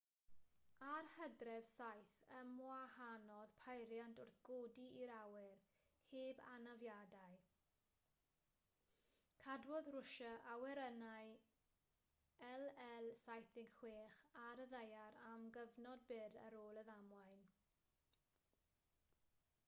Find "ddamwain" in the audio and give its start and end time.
16.91-17.49